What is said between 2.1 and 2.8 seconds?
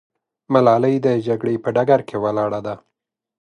ولاړه ده.